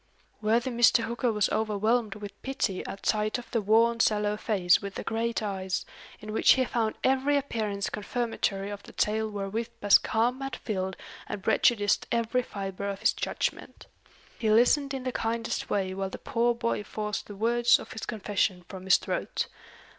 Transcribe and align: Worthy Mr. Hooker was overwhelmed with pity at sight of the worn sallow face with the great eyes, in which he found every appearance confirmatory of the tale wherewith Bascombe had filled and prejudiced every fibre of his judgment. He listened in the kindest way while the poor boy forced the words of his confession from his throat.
Worthy 0.41 0.71
Mr. 0.71 1.03
Hooker 1.03 1.31
was 1.31 1.47
overwhelmed 1.49 2.15
with 2.15 2.41
pity 2.41 2.83
at 2.87 3.05
sight 3.05 3.37
of 3.37 3.51
the 3.51 3.61
worn 3.61 3.99
sallow 3.99 4.35
face 4.35 4.81
with 4.81 4.95
the 4.95 5.03
great 5.03 5.43
eyes, 5.43 5.85
in 6.19 6.33
which 6.33 6.53
he 6.53 6.65
found 6.65 6.95
every 7.03 7.37
appearance 7.37 7.87
confirmatory 7.87 8.71
of 8.71 8.81
the 8.81 8.93
tale 8.93 9.29
wherewith 9.29 9.69
Bascombe 9.79 10.41
had 10.43 10.55
filled 10.55 10.97
and 11.29 11.43
prejudiced 11.43 12.07
every 12.11 12.41
fibre 12.41 12.89
of 12.89 13.01
his 13.01 13.13
judgment. 13.13 13.85
He 14.39 14.49
listened 14.49 14.95
in 14.95 15.03
the 15.03 15.11
kindest 15.11 15.69
way 15.69 15.93
while 15.93 16.09
the 16.09 16.17
poor 16.17 16.55
boy 16.55 16.83
forced 16.83 17.27
the 17.27 17.35
words 17.35 17.77
of 17.77 17.91
his 17.91 18.07
confession 18.07 18.65
from 18.67 18.85
his 18.85 18.97
throat. 18.97 19.45